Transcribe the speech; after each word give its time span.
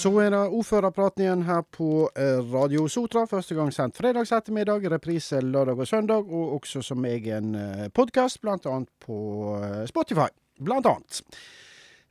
Så 0.00 0.08
er 0.16 0.30
det 0.32 0.38
ordførerpraten 0.56 1.26
igjen 1.26 1.42
her 1.44 1.60
på 1.76 2.06
eh, 2.16 2.38
Radio 2.54 2.86
Sotra. 2.88 3.26
Første 3.28 3.52
gang 3.52 3.68
sendt 3.74 3.98
fredags 4.00 4.30
ettermiddag, 4.32 4.86
reprise 4.88 5.42
lørdag 5.44 5.82
og 5.84 5.88
søndag, 5.90 6.30
og 6.32 6.54
også 6.56 6.80
som 6.80 7.04
egen 7.04 7.50
eh, 7.52 7.90
podkast, 7.92 8.40
bl.a. 8.40 8.78
på 9.04 9.18
eh, 9.58 9.82
Spotify. 9.90 10.30
Blant 10.56 10.88
annet. 10.88 11.20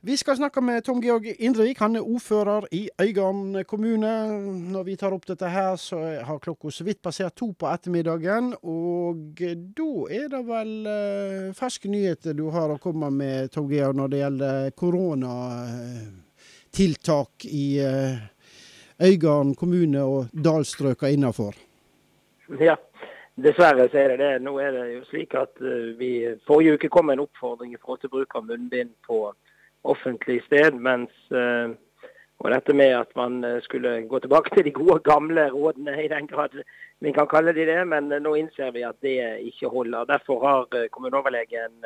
Vi 0.06 0.14
skal 0.16 0.38
snakke 0.38 0.62
med 0.62 0.86
Tom 0.86 1.02
Georg 1.02 1.26
Indrevik. 1.32 1.82
Han 1.82 1.98
er 1.98 2.06
ordfører 2.06 2.70
i 2.70 2.84
Øygarden 3.02 3.64
kommune. 3.66 4.14
Når 4.70 4.86
vi 4.86 4.96
tar 4.96 5.18
opp 5.18 5.26
dette 5.26 5.50
her, 5.50 5.74
så 5.74 5.98
har 6.22 6.38
klokka 6.38 6.70
så 6.70 6.86
vidt 6.86 7.02
passert 7.02 7.34
to 7.42 7.50
på 7.58 7.74
ettermiddagen. 7.74 8.54
Og 8.62 9.34
da 9.34 9.90
er 10.14 10.30
det 10.30 10.46
vel 10.46 11.52
ferske 11.58 11.90
nyheter 11.90 12.38
du 12.38 12.52
har 12.54 12.70
å 12.70 12.78
komme 12.78 13.10
med, 13.10 13.50
Tom 13.50 13.66
Georg, 13.66 13.98
når 13.98 14.14
det 14.14 14.22
gjelder 14.22 14.74
koronatiltak 16.70 17.44
i 17.44 17.80
uh, 17.80 18.18
Øygarden 19.02 19.54
kommune 19.54 20.02
og 20.02 20.26
dalstrøka 20.32 21.08
innafor? 21.08 21.54
Ja, 22.60 22.76
dessverre 23.36 23.88
så 23.88 23.98
er 23.98 24.08
det 24.08 24.18
det. 24.18 24.42
Nå 24.42 24.58
er 24.58 24.70
det 24.70 24.94
jo 24.94 25.04
slik 25.04 25.34
at 25.34 25.50
uh, 25.60 25.98
vi 25.98 26.36
forrige 26.46 26.74
uke 26.74 26.88
kom 26.88 27.10
en 27.10 27.20
oppfordring 27.20 27.72
i 27.74 27.78
forhold 27.80 28.00
til 28.00 28.08
bruk 28.08 28.34
av 28.34 28.44
munnbind 28.44 28.90
på 29.06 29.32
offentlig 29.82 30.42
sted. 30.44 30.74
mens 30.74 31.10
eh, 31.32 31.70
og 32.40 32.50
dette 32.50 32.72
med 32.72 32.92
at 32.96 33.08
man 33.16 33.44
eh, 33.44 33.62
skulle 33.62 34.02
gå 34.08 34.18
tilbake 34.18 34.54
til 34.54 34.64
de 34.64 34.70
gode, 34.70 35.00
gamle 35.00 35.48
rådene, 35.50 36.04
i 36.04 36.08
den 36.08 36.26
grad 36.26 36.62
vi 37.00 37.12
kan 37.12 37.26
kalle 37.26 37.52
de 37.52 37.64
det. 37.64 37.88
Men 37.88 38.12
eh, 38.12 38.20
nå 38.20 38.34
innser 38.34 38.70
vi 38.72 38.82
at 38.82 39.00
det 39.00 39.40
ikke 39.40 39.68
holder. 39.68 40.04
Derfor 40.04 40.44
har 40.46 40.88
kommuneoverlegen 40.92 41.80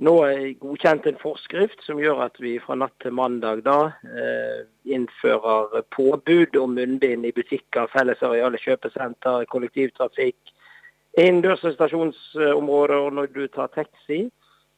nå 0.00 0.14
er 0.24 0.54
godkjent 0.60 1.06
en 1.06 1.18
forskrift 1.20 1.82
som 1.84 2.00
gjør 2.00 2.24
at 2.24 2.38
vi 2.40 2.56
fra 2.62 2.76
natt 2.78 2.94
til 3.02 3.14
mandag 3.16 3.62
da 3.66 3.92
innfører 4.88 5.84
påbud 5.94 6.56
om 6.58 6.74
munnbind 6.78 7.26
i 7.28 7.34
butikker, 7.36 7.90
fellesarealer, 7.92 8.58
kjøpesenter, 8.62 9.44
kollektivtrafikk, 9.52 10.38
innendørs 11.20 11.64
stasjonsområder 11.76 13.10
når 13.12 13.32
du 13.34 13.44
tar 13.52 13.68
taxi. 13.74 14.30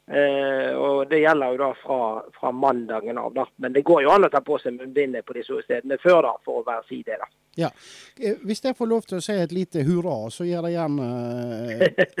Eh, 0.07 0.75
og 0.77 1.09
Det 1.09 1.17
gjelder 1.17 1.55
jo 1.55 1.57
da 1.57 1.71
fra, 1.79 1.99
fra, 2.39 2.51
mandagen 2.51 3.17
av. 3.17 3.33
da. 3.33 3.47
Men 3.55 3.73
det 3.73 3.81
går 3.81 4.03
jo 4.03 4.11
an 4.13 4.27
å 4.27 4.29
ta 4.29 4.41
på 4.45 4.59
seg 4.61 4.77
munnbindet 4.77 5.25
på 5.25 5.33
disse 5.33 5.57
stedene 5.65 5.97
før, 6.01 6.21
da, 6.27 6.35
for 6.45 6.61
å 6.61 6.65
være 6.67 6.85
si 6.89 7.01
det. 7.05 7.17
da. 7.21 7.29
Ja. 7.55 7.71
Eh, 8.19 8.37
hvis 8.45 8.61
jeg 8.63 8.77
får 8.77 8.91
lov 8.91 9.09
til 9.09 9.17
å 9.17 9.25
si 9.25 9.33
et 9.39 9.55
lite 9.55 9.85
hurra, 9.87 10.29
så 10.29 10.45
gjør 10.45 10.69
jeg 10.69 10.77
gjerne, 10.77 11.09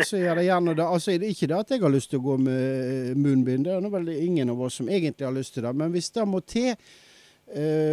gjør 0.01 0.41
jeg 0.41 0.49
gjerne 0.49 0.75
det. 0.75 0.85
Altså, 0.85 1.17
det 1.21 1.33
ikke 1.35 1.51
det 1.51 1.59
at 1.59 1.75
jeg 1.75 1.85
har 1.85 1.93
lyst 1.93 2.13
til 2.13 2.23
å 2.23 2.27
gå 2.29 2.37
med 2.41 3.17
munnbind, 3.21 3.67
det 3.67 3.77
er 3.77 3.89
vel 3.99 4.13
ingen 4.15 4.53
av 4.55 4.61
oss 4.65 4.81
som 4.81 4.89
egentlig 4.89 5.27
har 5.27 5.35
lyst 5.35 5.53
til 5.53 5.67
det. 5.67 5.75
Men 5.75 5.93
hvis 5.93 6.09
det 6.15 6.25
må 6.29 6.41
til 6.41 6.73
Eh, 6.73 7.04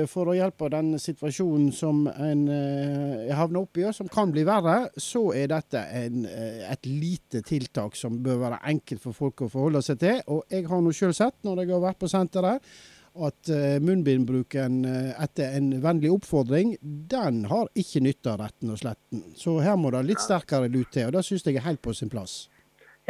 for 0.09 0.31
å 0.31 0.35
hjelpe 0.35 0.71
den 0.73 0.95
situasjonen 0.99 1.69
som 1.77 2.07
en 2.09 2.47
uh, 2.49 3.33
havner 3.37 3.67
i, 3.77 3.85
og 3.85 3.93
som 3.95 4.09
kan 4.11 4.33
bli 4.33 4.47
verre, 4.49 4.89
så 4.97 5.27
er 5.37 5.51
dette 5.53 5.83
en, 5.99 6.25
uh, 6.25 6.63
et 6.73 6.89
lite 6.89 7.43
tiltak 7.45 7.99
som 7.99 8.17
bør 8.25 8.41
være 8.47 8.63
enkelt 8.73 9.03
for 9.05 9.13
folk 9.17 9.45
å 9.45 9.51
forholde 9.53 9.85
seg 9.85 10.01
til. 10.01 10.23
Og 10.33 10.49
jeg 10.51 10.67
har 10.71 10.83
nå 10.83 10.95
sjøl 10.97 11.13
sett, 11.17 11.37
når 11.45 11.63
jeg 11.63 11.75
har 11.75 11.85
vært 11.85 12.01
på 12.01 12.11
senteret, 12.11 12.73
at 13.13 13.51
munnbindbruken 13.85 14.87
etter 15.21 15.59
en 15.59 15.67
vennlig 15.85 16.09
oppfordring, 16.15 16.71
den 16.81 17.43
har 17.51 17.69
ikke 17.77 18.01
nytta 18.01 18.39
retten 18.41 18.73
og 18.73 18.81
sletten. 18.81 19.27
Så 19.37 19.59
her 19.61 19.77
må 19.77 19.91
det 19.93 20.01
litt 20.09 20.23
sterkere 20.25 20.71
lut 20.73 20.89
til, 20.95 21.11
og 21.11 21.19
det 21.19 21.27
syns 21.27 21.45
jeg 21.45 21.61
er 21.61 21.67
helt 21.67 21.83
på 21.85 21.93
sin 21.93 22.09
plass. 22.09 22.47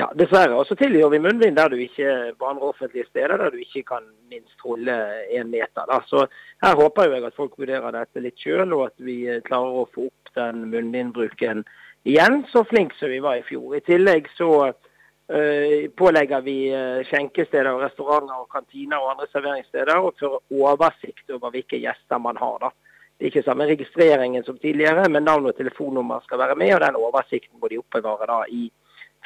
Ja, 0.00 0.06
dessverre. 0.16 0.56
Og 0.56 0.64
så 0.66 0.76
tilgjør 0.80 1.10
vi 1.12 1.20
munnbind 1.20 1.58
der 1.58 1.68
du 1.68 1.76
ikke 1.76 2.32
på 2.40 2.52
offentlige 2.64 3.04
steder 3.10 3.36
der 3.36 3.52
du 3.52 3.58
ikke 3.60 3.83
kan 3.90 4.06
minst 4.30 4.64
holde 4.64 4.94
én 5.28 5.50
meter. 5.52 5.84
Da. 5.90 6.00
Så 6.08 6.27
her 6.64 6.77
håper 6.77 7.12
jeg 7.12 7.24
at 7.24 7.36
folk 7.36 7.58
vurderer 7.58 7.92
dette 7.92 8.22
litt 8.24 8.40
sjøl, 8.40 8.72
og 8.72 8.86
at 8.86 8.96
vi 8.96 9.18
eh, 9.28 9.42
klarer 9.44 9.83
å 9.83 9.90
få 9.92 10.08
opp 10.08 10.33
den 10.39 10.64
munnbindbruken 10.72 11.64
igjen, 12.08 12.40
så 12.48 12.64
flink 12.64 12.96
som 12.96 13.12
vi 13.12 13.20
var 13.20 13.36
i 13.36 13.44
fjor. 13.44 13.77
I 13.77 13.84
tillegg 13.84 14.30
så 14.34 14.48
uh, 14.72 15.83
pålegger 16.00 16.40
vi 16.42 16.56
uh, 16.72 17.05
skjenkesteder, 17.06 17.77
restauranter, 17.78 18.40
og 18.42 18.48
kantiner 18.50 18.98
og 18.98 19.12
andre 19.12 19.28
serveringssteder 19.30 20.00
å 20.00 20.11
føre 20.18 20.40
oversikt 20.56 21.30
over 21.30 21.52
hvilke 21.55 21.78
gjester 21.78 22.18
man 22.18 22.40
har. 22.40 22.56
da. 22.64 22.72
Det 23.14 23.28
er 23.28 23.30
ikke 23.30 23.44
samme 23.46 23.68
registreringen 23.70 24.42
som 24.42 24.58
tidligere, 24.58 25.05
men 25.12 25.28
navn 25.28 25.46
og 25.46 25.55
telefonnummer 25.61 26.24
skal 26.24 26.40
være 26.42 26.56
med, 26.58 26.74
og 26.74 26.83
den 26.83 26.98
oversikten 26.98 27.61
må 27.61 27.70
de 27.70 27.78
oppbevare 27.78 28.27
da 28.33 28.40
i 28.50 28.64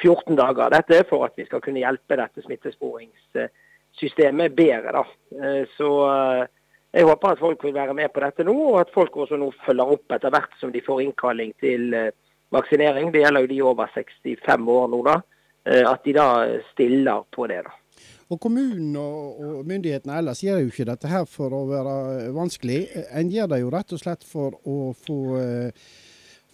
14 0.01 0.35
dager. 0.37 0.69
Dette 0.73 0.95
er 0.99 1.05
for 1.09 1.25
at 1.27 1.33
vi 1.37 1.45
skal 1.47 1.61
kunne 1.63 1.79
hjelpe 1.81 2.17
dette 2.19 2.41
smittesporingssystemet 2.45 4.55
bedre. 4.57 4.91
Da. 4.99 5.03
Eh, 5.41 5.63
så 5.77 5.89
eh, 6.11 6.43
jeg 6.97 7.07
håper 7.09 7.27
at 7.33 7.41
folk 7.41 7.59
vil 7.65 7.75
være 7.75 7.97
med 7.97 8.09
på 8.13 8.19
dette 8.23 8.41
nå, 8.47 8.55
og 8.71 8.77
at 8.81 8.93
folk 8.93 9.13
også 9.17 9.35
nå 9.39 9.47
følger 9.65 9.87
opp 9.97 10.07
etter 10.15 10.33
hvert 10.33 10.53
som 10.61 10.69
de 10.73 10.85
får 10.85 10.99
innkalling 11.07 11.51
til 11.63 11.81
eh, 11.97 12.13
vaksinering. 12.53 13.05
Det 13.13 13.21
gjelder 13.23 13.41
jo 13.45 13.53
de 13.53 13.59
over 13.73 13.85
65 13.95 14.71
år 14.77 14.85
nå, 14.93 14.99
da. 15.07 15.17
At 15.67 16.01
de 16.07 16.13
da 16.15 16.27
stiller 16.69 17.19
på 17.35 17.43
det. 17.51 17.59
da. 17.65 17.71
Og 18.31 18.37
Kommunen 18.39 18.95
og, 18.95 19.67
myndighetene 19.67 20.15
ellers 20.15 20.39
gjør 20.39 20.63
jo 20.63 20.71
ikke 20.71 20.87
dette 20.87 21.11
her 21.11 21.27
for 21.27 21.51
å 21.51 21.67
være 21.67 22.31
vanskelig. 22.31 22.87
En 23.11 23.27
gjør 23.27 23.51
det 23.51 23.59
jo 23.59 23.67
rett 23.73 23.91
og 23.91 23.99
slett 23.99 24.23
for 24.23 24.55
å 24.63 24.95
få 24.95 25.43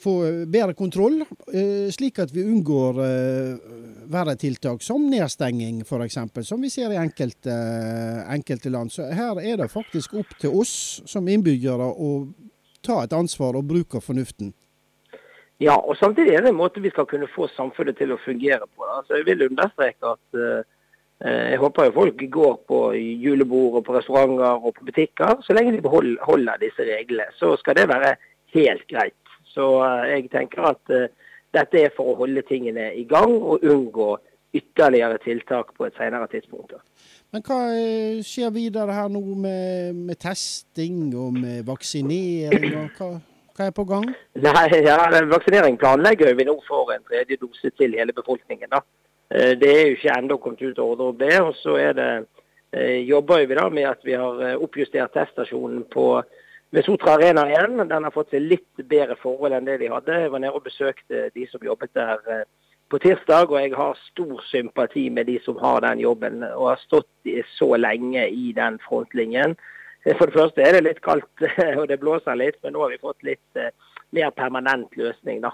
få 0.03 0.45
bedre 0.51 0.73
kontroll, 0.73 1.21
eh, 1.53 1.89
slik 1.91 2.19
at 2.19 2.31
vi 2.35 2.43
unngår 2.43 2.99
eh, 3.03 3.75
verre 4.11 4.35
tiltak 4.39 4.83
som 4.83 5.05
nedstenging 5.09 5.81
f.eks., 5.81 6.17
som 6.47 6.61
vi 6.61 6.71
ser 6.73 6.91
i 6.93 6.99
enkelte, 6.99 7.53
enkelte, 8.35 8.71
land. 8.73 8.91
Så 8.91 9.07
her 9.07 9.39
er 9.41 9.61
det 9.61 9.71
faktisk 9.71 10.17
opp 10.19 10.35
til 10.41 10.57
oss 10.59 10.75
som 11.09 11.27
innbyggere 11.27 11.87
å 11.87 12.11
ta 12.83 12.99
et 13.03 13.15
ansvar 13.15 13.57
og 13.59 13.69
bruke 13.69 14.03
fornuften. 14.03 14.51
Ja, 15.63 15.77
og 15.77 15.95
samtidig 15.95 16.35
er 16.35 16.43
det 16.43 16.51
en 16.51 16.59
måte 16.59 16.83
vi 16.83 16.91
skal 16.91 17.07
kunne 17.07 17.29
få 17.31 17.47
samfunnet 17.55 17.95
til 17.97 18.11
å 18.11 18.19
fungere 18.25 18.67
på. 18.67 18.83
Altså, 18.97 19.21
jeg 19.21 19.29
vil 19.29 19.45
understreke 19.47 20.15
at 20.17 20.65
jeg 21.23 21.59
håper 21.61 21.87
jo 21.87 21.93
folk 21.95 22.23
går 22.33 22.55
på 22.67 22.79
julebord 22.97 23.77
og 23.79 23.85
på 23.87 23.95
restauranter 23.95 24.57
og 24.57 24.73
på 24.75 24.89
butikker. 24.89 25.37
Så 25.45 25.55
lenge 25.55 25.71
de 25.77 25.85
beholder 25.85 26.59
disse 26.59 26.83
reglene, 26.83 27.29
så 27.39 27.53
skal 27.61 27.77
det 27.79 27.87
være 27.93 28.17
helt 28.57 28.83
greit. 28.91 29.22
Så 29.53 29.65
eh, 29.85 30.05
jeg 30.13 30.29
tenker 30.33 30.69
at 30.73 30.93
eh, 30.93 31.09
dette 31.53 31.81
er 31.85 31.91
for 31.95 32.13
å 32.13 32.19
holde 32.23 32.43
tingene 32.47 32.89
i 32.97 33.05
gang 33.09 33.33
og 33.33 33.65
unngå 33.65 34.15
ytterligere 34.53 35.19
tiltak 35.21 35.73
på 35.77 35.87
et 35.87 35.97
senere 35.97 36.29
tidspunkt. 36.29 36.75
Men 37.33 37.45
hva 37.45 37.59
eh, 37.73 38.21
skjer 38.25 38.53
videre 38.53 38.95
her 38.95 39.13
nå 39.13 39.21
med, 39.45 40.01
med 40.09 40.19
testing 40.21 41.13
og 41.17 41.37
med 41.37 41.63
vaksinering? 41.69 42.67
og 42.81 42.99
hva, 42.99 43.11
hva 43.57 43.69
er 43.69 43.77
på 43.77 43.87
gang? 43.89 44.09
Nei, 44.47 44.67
ja, 44.85 44.97
Vaksinering 45.29 45.79
planlegger 45.81 46.33
vi 46.37 46.49
nå 46.49 46.57
for 46.67 46.93
en 46.93 47.05
tredje 47.09 47.37
dose 47.41 47.73
til 47.77 47.97
hele 47.97 48.13
befolkningen. 48.13 48.69
da. 48.73 48.83
Det 49.33 49.69
er 49.69 49.87
jo 49.87 49.95
ikke 49.95 50.13
ennå 50.13 50.37
kommet 50.37 50.61
ut 50.61 50.79
ordre 50.81 51.09
om 51.09 51.17
det. 51.17 51.33
Og 51.41 51.55
så 51.57 51.79
det, 51.97 52.09
jobber 53.07 53.47
vi 53.49 53.57
da 53.57 53.65
med 53.73 53.87
at 53.89 54.05
vi 54.05 54.13
har 54.13 54.61
oppjustert 54.61 55.13
teststasjonen 55.13 55.87
på 55.93 56.05
ved 56.73 56.85
Sotra 56.85 57.13
Arena 57.13 57.50
igjen. 57.50 57.78
Den 57.88 58.03
har 58.03 58.11
fått 58.11 58.31
seg 58.34 58.47
litt 58.50 58.85
bedre 58.89 59.16
forhold 59.22 59.53
enn 59.53 59.67
det 59.67 59.78
de 59.84 59.91
hadde. 59.94 60.16
Jeg 60.23 60.31
var 60.34 60.41
nede 60.41 60.57
og 60.57 60.66
besøkte 60.66 61.28
de 61.35 61.45
som 61.51 61.61
jobbet 61.61 61.94
der 61.94 62.23
eh, 62.34 62.47
på 62.89 63.00
tirsdag, 63.03 63.51
og 63.51 63.61
jeg 63.61 63.75
har 63.78 64.01
stor 64.09 64.41
sympati 64.50 65.03
med 65.13 65.29
de 65.29 65.38
som 65.45 65.59
har 65.62 65.83
den 65.85 66.01
jobben 66.01 66.41
og 66.47 66.72
har 66.72 66.81
stått 66.81 67.31
så 67.53 67.69
lenge 67.78 68.25
i 68.29 68.51
den 68.57 68.81
frontlinjen. 68.88 69.53
Eh, 70.01 70.17
for 70.17 70.25
det 70.25 70.39
første 70.39 70.66
er 70.66 70.78
det 70.78 70.88
litt 70.89 71.03
kaldt 71.06 71.45
og 71.79 71.85
det 71.94 72.01
blåser 72.01 72.41
litt, 72.41 72.57
men 72.66 72.73
nå 72.73 72.88
har 72.88 72.95
vi 72.95 73.01
fått 73.06 73.29
litt 73.29 73.62
eh, 73.62 73.69
mer 74.17 74.33
permanent 74.33 74.97
løsning. 74.97 75.45
da. 75.45 75.53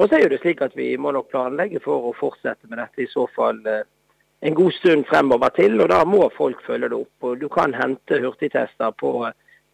Og 0.00 0.08
så 0.08 0.22
er 0.22 0.32
det 0.32 0.40
slik 0.40 0.64
at 0.64 0.76
Vi 0.76 0.94
må 0.96 1.12
nok 1.12 1.28
planlegge 1.36 1.84
for 1.84 2.08
å 2.08 2.16
fortsette 2.16 2.68
med 2.68 2.80
dette 2.80 3.04
i 3.04 3.12
så 3.12 3.28
fall 3.36 3.60
en 3.66 4.54
god 4.54 4.72
stund 4.76 5.04
fremover 5.08 5.52
til. 5.56 5.80
og 5.80 5.88
Da 5.92 6.04
må 6.04 6.28
folk 6.36 6.64
følge 6.64 6.88
det 6.88 6.96
opp. 6.96 7.16
og 7.20 7.40
Du 7.40 7.48
kan 7.48 7.76
hente 7.76 8.20
hurtigtester 8.20 8.92
på 9.00 9.28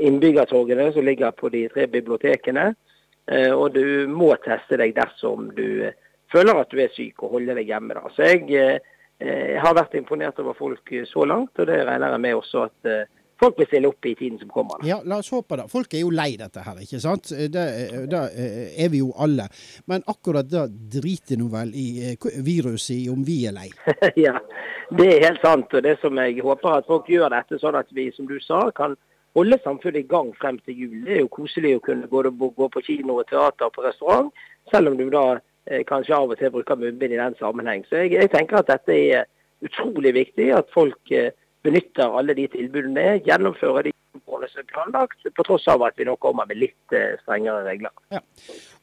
innbyggertorgene 0.08 0.90
som 0.92 1.04
ligger 1.06 1.30
på 1.36 1.50
de 1.52 1.66
tre 1.72 1.86
bibliotekene. 1.90 2.72
Eh, 3.30 3.52
og 3.52 3.74
du 3.74 4.08
må 4.10 4.32
teste 4.42 4.78
deg 4.80 4.96
dersom 4.96 5.50
du 5.56 5.66
eh, 5.86 5.98
føler 6.32 6.62
at 6.62 6.72
du 6.72 6.80
er 6.82 6.92
syk 6.94 7.22
og 7.22 7.38
holde 7.38 7.56
deg 7.58 7.70
hjemme. 7.70 7.94
Da. 7.98 8.10
Så 8.16 8.28
jeg, 8.32 8.46
jeg, 9.22 9.58
har 9.62 9.74
vært 9.78 9.94
imponert 9.94 10.40
over 10.42 10.56
folk 10.58 10.94
så 11.06 11.26
langt, 11.28 11.52
og 11.60 11.68
det 11.68 11.82
regner 11.86 12.16
jeg 12.16 12.22
med 12.24 12.38
også 12.40 12.64
at 12.66 12.88
folk 13.42 13.58
vil 13.58 13.68
stille 13.68 13.90
opp 13.90 14.06
i 14.06 14.14
tiden 14.18 14.38
som 14.40 14.50
kommer. 14.50 14.80
Da. 14.80 14.88
Ja, 14.88 14.98
la 15.06 15.18
oss 15.22 15.30
håpe 15.34 15.58
det. 15.60 15.68
Folk 15.70 15.94
er 15.94 16.02
jo 16.02 16.10
lei 16.14 16.32
dette 16.40 16.64
her, 16.64 16.80
ikke 16.82 17.00
sant. 17.02 17.30
Det, 17.30 17.64
det 18.10 18.22
er 18.32 18.90
vi 18.92 19.02
jo 19.02 19.12
alle. 19.22 19.46
Men 19.90 20.02
akkurat 20.10 20.48
det 20.48 20.64
driter 20.96 21.40
nå 21.40 21.48
vel 21.52 21.72
i 21.78 22.16
viruset 22.42 22.96
i 22.96 23.08
om 23.12 23.22
vi 23.26 23.42
er 23.50 23.56
lei. 23.56 23.68
ja, 24.26 24.38
det 24.90 25.08
er 25.08 25.26
helt 25.28 25.44
sant. 25.44 25.74
Og 25.74 25.86
det 25.86 25.98
som 26.02 26.18
jeg 26.22 26.42
håper 26.42 26.80
at 26.80 26.90
folk 26.90 27.10
gjør 27.10 27.32
dette 27.34 27.60
sånn 27.62 27.78
at 27.78 27.90
vi, 27.94 28.10
som 28.16 28.26
du 28.30 28.38
sa, 28.42 28.64
kan 28.76 28.96
holde 29.34 29.58
samfunnet 29.64 30.04
i 30.04 30.08
gang 30.08 30.32
frem 30.40 30.58
til 30.66 30.82
jul. 30.84 30.98
Det 31.06 31.16
er 31.16 31.22
jo 31.24 31.32
koselig 31.32 31.76
å 31.76 31.84
kunne 31.84 32.10
både 32.10 32.32
gå 32.32 32.68
på 32.74 32.84
kino 32.86 33.18
og 33.20 33.28
teater 33.30 33.68
og 33.68 33.76
på 33.76 33.84
restaurant, 33.86 34.32
selv 34.72 34.92
om 34.92 34.98
du 34.98 35.06
da 35.12 35.24
eh, 35.70 35.84
kanskje 35.88 36.16
av 36.16 36.32
og 36.32 36.40
til 36.40 36.52
bruker 36.54 36.80
munnbind 36.80 37.16
i 37.16 37.20
den 37.20 37.38
sammenheng. 37.40 37.86
Så 37.88 38.04
jeg, 38.04 38.12
jeg, 38.18 38.32
tenker 38.34 38.60
at 38.60 38.70
dette 38.70 38.98
er 38.98 39.24
utrolig 39.64 40.14
viktig, 40.18 40.50
at 40.56 40.70
folk 40.74 41.14
eh, 41.14 41.32
benytter 41.64 42.18
alle 42.18 42.36
de 42.36 42.48
tilbudene, 42.52 43.22
gjennomfører 43.26 43.88
de 43.88 43.96
årene 44.32 44.48
som 44.50 44.66
planlagt, 44.68 45.26
på 45.36 45.44
tross 45.46 45.68
av 45.70 45.84
at 45.86 45.98
vi 46.00 46.06
nå 46.08 46.16
kommer 46.22 46.48
med 46.48 46.60
litt 46.60 46.96
eh, 46.96 47.18
strengere 47.22 47.64
regler. 47.66 47.92
Ja. 48.14 48.22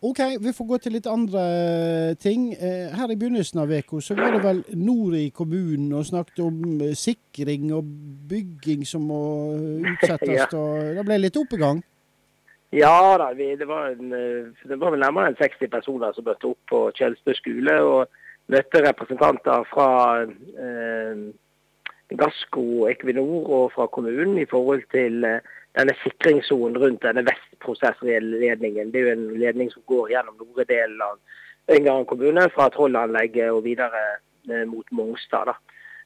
OK, 0.06 0.22
vi 0.40 0.54
får 0.56 0.70
gå 0.70 0.80
til 0.84 0.96
litt 0.96 1.10
andre 1.12 1.44
ting. 2.24 2.54
Her 2.56 3.12
i 3.12 3.18
begynnelsen 3.20 3.60
av 3.60 3.74
uka 3.74 4.00
så 4.04 4.16
var 4.16 4.38
det 4.38 4.44
vel 4.46 4.62
nord 4.80 5.18
i 5.20 5.26
kommunen 5.36 5.92
og 5.98 6.08
snakket 6.08 6.40
om 6.46 6.80
sikring 6.96 7.74
og 7.76 7.90
bygging 8.30 8.86
som 8.88 9.10
må 9.12 9.24
utsettes. 9.92 10.38
ja. 10.40 10.48
og 10.56 10.96
Det 10.96 11.04
ble 11.10 11.20
litt 11.26 11.42
oppegang? 11.42 11.84
Ja 12.72 13.18
da, 13.18 13.32
vi, 13.34 13.50
det, 13.58 13.66
var 13.68 13.92
en, 13.92 14.14
det 14.14 14.78
var 14.78 14.94
vel 14.94 15.02
nærmere 15.02 15.32
enn 15.32 15.38
60 15.40 15.72
personer 15.74 16.16
som 16.16 16.28
møtte 16.28 16.52
opp 16.54 16.62
på 16.70 16.84
Tjeldstø 16.96 17.36
skole. 17.36 17.76
og 17.84 18.20
møtte 18.50 18.82
representanter 18.86 19.66
fra 19.70 19.90
eh, 20.24 21.24
Gassco 22.18 22.88
Equinor 22.90 23.50
og 23.50 23.72
fra 23.76 23.86
kommunen 23.88 24.38
i 24.42 24.48
forhold 24.50 24.82
til 24.94 25.24
eh, 25.28 25.42
denne 25.78 25.94
sikringssonen 26.04 26.78
rundt 26.82 27.04
denne 27.06 27.26
Vestprosessledningen. 27.28 28.92
Det 28.92 29.02
er 29.02 29.08
jo 29.08 29.18
en 29.18 29.28
ledning 29.38 29.70
som 29.74 29.86
går 29.88 30.10
gjennom 30.16 30.40
nordre 30.40 30.66
delen 30.70 31.02
av 31.06 31.20
Øyngarden 31.70 32.08
kommune, 32.10 32.48
fra 32.50 32.70
Trollanlegget 32.74 33.52
og 33.54 33.64
videre 33.64 34.02
eh, 34.50 34.66
mot 34.68 34.86
Mongstad. 34.92 35.52
Da. 35.52 35.54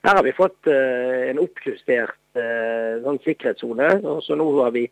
Her 0.04 0.18
har 0.20 0.26
vi 0.26 0.36
fått 0.36 0.68
eh, 0.68 1.30
en 1.32 1.40
oppjustert 1.40 2.20
eh, 2.36 3.00
sånn 3.06 3.22
sikkerhetssone. 3.24 3.94
Så 4.26 4.36
nå 4.36 4.50
har 4.60 4.74
vi 4.76 4.90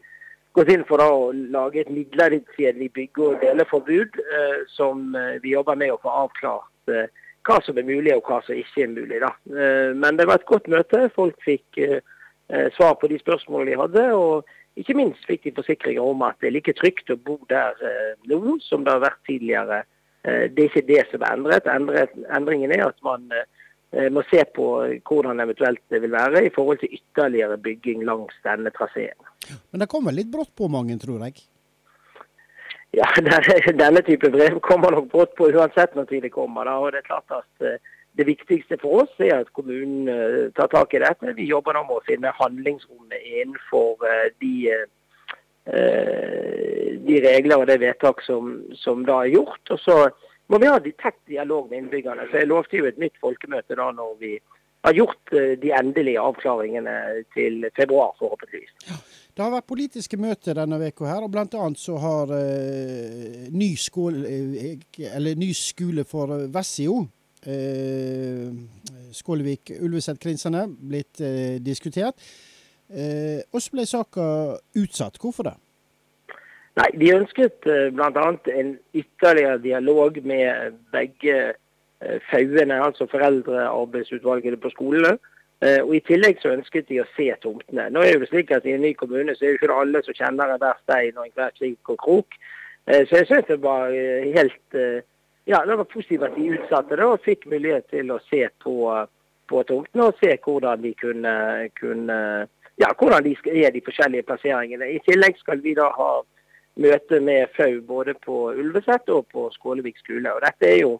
gått 0.55 0.71
inn 0.71 0.85
for 0.87 1.03
da, 1.03 1.09
å 1.11 1.33
lage 1.35 1.83
et 1.83 1.91
midlertidig 1.91 2.87
bygge- 2.95 3.27
og 3.27 3.43
deleforbud, 3.43 4.15
som 4.71 5.13
vi 5.43 5.53
jobber 5.53 5.77
med 5.79 5.93
å 5.93 5.99
få 6.03 6.11
avklart 6.25 7.11
hva 7.47 7.59
som 7.65 7.77
er 7.77 7.87
mulig 7.87 8.13
og 8.15 8.27
hva 8.27 8.39
som 8.45 8.57
ikke 8.57 8.85
er 8.85 8.91
mulig. 8.93 9.19
Da. 9.23 9.31
Eh, 9.51 9.91
men 9.97 10.17
det 10.19 10.27
var 10.29 10.41
et 10.41 10.49
godt 10.49 10.69
møte. 10.71 11.05
Folk 11.15 11.37
fikk 11.45 11.79
eh, 11.81 12.01
eh, 12.51 12.67
svar 12.77 12.97
på 13.01 13.09
de 13.11 13.19
spørsmålene 13.21 13.71
de 13.71 13.79
hadde. 13.81 14.07
og 14.17 14.57
ikke 14.79 14.95
minst 14.95 15.25
fikk 15.27 15.43
de 15.43 15.55
forsikringer 15.57 16.05
om 16.05 16.21
at 16.23 16.37
det 16.39 16.47
er 16.47 16.53
like 16.55 16.73
trygt 16.77 17.11
å 17.11 17.17
bo 17.19 17.35
der 17.51 17.75
nå 18.31 18.53
som 18.63 18.85
det 18.85 18.93
har 18.93 19.01
vært 19.03 19.19
tidligere. 19.27 19.81
Det 20.23 20.63
er 20.63 20.69
ikke 20.69 20.85
det 20.87 21.01
som 21.09 21.25
er 21.27 21.35
endret. 21.35 21.67
Endringen 22.31 22.71
er 22.71 22.85
at 22.85 22.95
man 23.03 23.27
må 24.15 24.23
se 24.29 24.45
på 24.55 24.69
hvordan 25.03 25.43
eventuelt 25.43 25.83
det 25.91 25.99
vil 26.05 26.15
være 26.15 26.45
i 26.47 26.53
forhold 26.55 26.79
til 26.79 26.95
ytterligere 26.95 27.59
bygging 27.59 28.05
langs 28.07 28.39
denne 28.47 28.71
traseen. 28.71 29.27
Men 29.75 29.83
det 29.83 29.91
kommer 29.91 30.15
litt 30.15 30.31
brått 30.31 30.55
på 30.55 30.71
mange, 30.71 30.95
tror 31.03 31.27
jeg? 31.27 31.43
Ja, 32.91 33.07
Denne 33.83 34.01
type 34.03 34.29
brev 34.31 34.59
kommer 34.59 34.91
nok 34.91 35.09
brått 35.11 35.35
på 35.39 35.47
uansett 35.51 35.95
når 35.95 36.09
tid 36.09 36.25
det 36.27 36.33
kommer. 36.35 36.67
Da. 36.67 36.77
og 36.77 36.91
Det 36.91 37.01
er 37.01 37.07
klart 37.07 37.35
at 37.37 37.67
eh, 37.67 37.91
det 38.19 38.27
viktigste 38.27 38.77
for 38.81 39.05
oss 39.05 39.21
er 39.23 39.37
at 39.37 39.53
kommunen 39.55 40.09
eh, 40.11 40.49
tar 40.57 40.67
tak 40.73 40.93
i 40.93 41.03
dette. 41.03 41.35
Vi 41.37 41.47
jobber 41.47 41.77
nå 41.77 41.85
med 41.87 42.01
å 42.01 42.07
finne 42.07 42.33
handlingsrommet 42.35 43.29
innenfor 43.43 44.03
eh, 44.09 44.27
de, 44.43 44.55
de 47.07 47.21
regler 47.23 47.61
og 47.61 47.69
det 47.69 47.79
vedtak 47.83 48.23
som, 48.25 48.57
som, 48.75 49.05
da 49.07 49.21
er 49.21 49.37
gjort. 49.37 49.63
Og 49.71 49.79
så 49.79 49.97
må 50.51 50.59
vi 50.59 50.67
ha 50.67 50.81
tett 50.81 51.19
dialog 51.31 51.69
med 51.69 51.85
innbyggerne. 51.85 52.27
Så 52.27 52.41
Jeg 52.41 52.51
lovte 52.51 52.81
jo 52.81 52.89
et 52.89 52.99
nytt 52.99 53.15
folkemøte 53.23 53.79
da 53.79 53.87
når 53.95 54.17
vi 54.19 54.35
har 54.83 54.97
gjort 54.97 55.31
de 55.61 55.71
endelige 55.77 56.19
avklaringene 56.19 56.97
til 57.37 57.69
februar, 57.77 58.17
forhåpentligvis. 58.19 58.73
Ja. 58.89 58.99
Det 59.31 59.43
har 59.45 59.53
vært 59.53 59.69
politiske 59.69 60.17
møter 60.19 60.57
denne 60.57 60.77
veka 60.81 61.07
her, 61.07 61.23
og 61.23 61.31
bl.a. 61.31 61.65
så 61.79 61.97
har 62.03 62.33
eh, 62.35 63.47
ny, 63.55 63.71
skole, 63.79 64.27
eller, 65.07 65.39
ny, 65.39 65.51
skole 65.55 66.03
for 66.07 66.33
Vessio, 66.51 67.05
eh, 67.47 68.51
Skålevik-Ulveset-krinsene, 69.15 70.65
blitt 70.91 71.23
eh, 71.23 71.59
diskutert. 71.63 72.19
Eh, 72.91 73.39
og 73.53 73.63
så 73.63 73.71
ble 73.71 73.87
saka 73.87 74.25
utsatt. 74.75 75.19
Hvorfor 75.21 75.47
det? 75.47 75.55
Nei, 76.79 76.89
De 76.99 77.13
ønsket 77.15 77.67
eh, 77.71 77.87
bl.a. 77.95 78.27
en 78.51 78.75
ytterligere 78.91 79.59
dialog 79.63 80.19
med 80.27 80.75
begge 80.91 81.37
eh, 81.53 82.19
FAUene, 82.29 82.83
altså 82.83 83.07
foreldrearbeidsutvalgene 83.11 84.59
på 84.59 84.71
skolene. 84.75 85.15
Eh, 85.61 85.81
og 85.83 85.93
I 85.93 86.01
tillegg 86.07 86.41
så 86.41 86.55
ønsket 86.55 86.87
de 86.89 87.03
å 87.03 87.07
se 87.15 87.27
tomtene. 87.43 87.89
Nå 87.93 88.01
er 88.01 88.17
det 88.17 88.31
slik 88.31 88.51
at 88.55 88.65
I 88.65 88.73
en 88.77 88.85
ny 88.85 88.95
kommune 88.97 89.35
så 89.37 89.45
er 89.45 89.53
det 89.53 89.61
ikke 89.61 89.77
alle 89.83 90.01
som 90.05 90.17
kjenner 90.17 90.55
enhver 90.55 90.79
stein 90.81 91.17
og 91.19 91.27
enhver 91.27 91.53
krik 91.59 91.91
og 91.93 91.99
krok. 92.01 92.37
Eh, 92.87 93.03
så 93.05 93.21
jeg 93.21 93.29
synes 93.29 93.49
det 93.49 93.59
var 93.61 93.93
eh, 93.93 94.31
helt 94.33 94.79
ja, 95.49 95.63
det 95.65 95.77
var 95.77 95.89
positivt 95.89 96.23
at 96.25 96.35
de 96.37 96.51
utsatte 96.55 96.97
det 96.97 97.05
og 97.05 97.23
fikk 97.25 97.47
mulighet 97.49 97.87
til 97.89 98.11
å 98.13 98.19
se 98.29 98.45
på, 98.61 98.75
på 99.49 99.61
tomtene 99.69 100.09
og 100.09 100.19
se 100.21 100.35
hvordan 100.37 100.83
de 100.83 100.91
kunne, 101.01 101.33
kunne 101.79 102.17
ja, 102.81 102.91
hvordan 102.97 103.25
de 103.25 103.33
er 103.51 103.73
de 103.73 103.81
forskjellige 103.85 104.27
plasseringene. 104.29 104.85
I 104.85 105.01
tillegg 105.05 105.39
skal 105.41 105.61
vi 105.65 105.73
da 105.77 105.89
ha 105.97 106.11
møte 106.81 107.19
med 107.19 107.49
FAU 107.57 107.81
både 107.85 108.13
på 108.25 108.51
Ulveset 108.53 109.09
og 109.09 109.27
på 109.33 109.49
Skålevik 109.57 109.97
skole. 109.99 110.33
og 110.33 110.41
dette 110.45 110.69
er 110.69 110.79
jo 110.81 110.99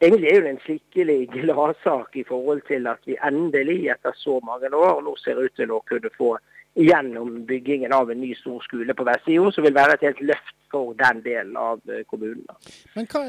Egentlig 0.00 0.30
er 0.30 0.44
det 0.44 0.50
en 0.50 0.60
skikkelig 0.62 1.18
gladsak 1.32 2.16
i 2.16 2.22
forhold 2.28 2.60
til 2.68 2.86
at 2.86 3.00
vi 3.06 3.16
endelig 3.26 3.88
etter 3.90 4.14
så 4.14 4.38
mange 4.46 4.70
år 4.70 5.00
nå 5.02 5.14
ser 5.18 5.40
ut 5.42 5.54
til 5.58 5.72
å 5.74 5.80
kunne 5.90 6.10
få 6.14 6.36
gjennom 6.78 7.40
byggingen 7.48 7.92
av 7.92 8.12
en 8.12 8.20
ny 8.22 8.30
stor 8.38 8.62
skole 8.62 8.94
på 8.94 9.06
vestsida, 9.08 9.50
som 9.50 9.66
vil 9.66 9.74
være 9.74 9.96
et 9.98 10.04
helt 10.06 10.20
løft 10.30 10.54
for 10.70 10.94
den 11.00 11.24
delen 11.24 11.56
av 11.58 11.82
eh, 11.90 12.04
kommunen. 12.06 12.46
Men 12.94 13.10
hva, 13.10 13.24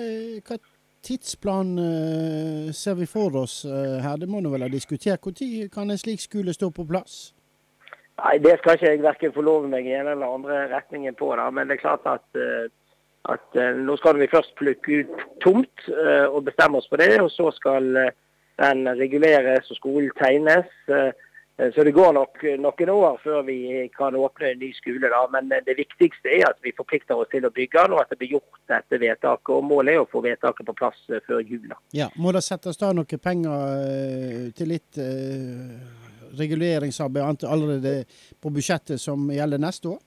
hva 0.45 0.59
tidsplan 1.01 1.73
uh, 1.79 2.69
ser 2.75 2.99
vi 2.99 3.09
for 3.09 3.41
oss 3.41 3.63
her? 3.65 4.21
Det 4.21 4.29
må 4.29 4.43
nå 4.43 4.53
vel 4.53 4.67
ha 4.67 4.69
diskutert. 4.69 5.25
Når 5.25 5.73
kan 5.73 5.89
en 5.89 5.97
slik 5.97 6.21
skole 6.21 6.53
stå 6.53 6.69
på 6.69 6.85
plass? 6.85 7.31
Nei, 8.19 8.37
Det 8.43 8.59
skal 8.59 8.77
ikke 8.77 8.91
jeg 8.91 9.01
verken 9.01 9.33
få 9.33 9.41
lov 9.47 9.65
meg 9.71 9.87
i 9.87 9.95
en 9.97 10.11
eller 10.11 10.35
andre 10.37 10.67
retningen 10.75 11.17
på. 11.17 11.31
Da. 11.39 11.49
Men 11.49 11.69
det 11.69 11.79
er 11.79 11.85
klart 11.87 12.05
at 12.05 12.41
at 13.33 13.57
eh, 13.59 13.77
nå 13.77 13.95
skal 13.99 14.19
vi 14.19 14.29
først 14.31 14.55
plukke 14.59 15.01
ut 15.03 15.23
tomt 15.43 15.87
eh, 15.91 16.25
og 16.27 16.45
bestemme 16.47 16.79
oss 16.79 16.89
på 16.89 16.99
det. 17.01 17.13
Og 17.21 17.31
så 17.33 17.51
skal 17.55 17.89
eh, 17.99 18.13
den 18.59 18.87
reguleres 18.99 19.69
og 19.71 19.79
skolen 19.79 20.13
tegnes. 20.19 20.69
Så 21.75 21.83
det 21.83 21.91
går 21.91 22.13
nok 22.15 22.41
noen 22.63 22.89
år 22.91 23.17
før 23.19 23.41
vi 23.47 23.85
kan 23.91 24.15
åpne 24.15 24.53
en 24.53 24.61
ny 24.61 24.69
skole. 24.75 25.09
da, 25.11 25.21
Men 25.31 25.49
det 25.51 25.75
viktigste 25.75 26.31
er 26.31 26.45
at 26.47 26.59
vi 26.63 26.71
forplikter 26.75 27.19
oss 27.19 27.27
til 27.31 27.47
å 27.47 27.51
bygge 27.55 27.83
den, 27.83 27.95
og 27.95 28.01
at 28.03 28.11
det 28.11 28.17
blir 28.19 28.33
gjort 28.37 28.59
dette 28.71 28.99
vedtaket. 28.99 29.51
og 29.55 29.63
Målet 29.67 29.93
er 29.93 30.03
å 30.03 30.07
få 30.11 30.21
vedtaket 30.23 30.67
på 30.67 30.75
plass 30.75 30.99
før 31.27 31.39
jul. 31.39 31.71
Ja, 31.95 32.07
Må 32.15 32.31
det 32.35 32.45
settes 32.47 32.79
da 32.79 32.93
noe 32.95 33.19
penger 33.19 34.51
til 34.55 34.71
litt 34.71 34.99
reguleringsarbeid 36.39 37.43
allerede 37.43 37.95
på 38.39 38.51
budsjettet 38.55 38.99
som 38.99 39.27
gjelder 39.31 39.59
neste 39.59 39.95
år? 39.95 39.99